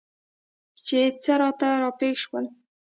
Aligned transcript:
چې 0.87 0.99
څه 1.23 1.33
راته 1.41 1.69
راپېښ 1.81 2.17
شول؟ 2.23 2.45